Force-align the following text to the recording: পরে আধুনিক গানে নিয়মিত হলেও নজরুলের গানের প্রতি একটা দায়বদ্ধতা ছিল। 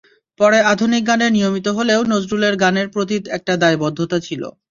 পরে 0.39 0.59
আধুনিক 0.71 1.03
গানে 1.05 1.27
নিয়মিত 1.29 1.67
হলেও 1.77 2.01
নজরুলের 2.13 2.55
গানের 2.63 2.87
প্রতি 2.93 3.15
একটা 3.37 3.53
দায়বদ্ধতা 3.63 4.17
ছিল। 4.27 4.41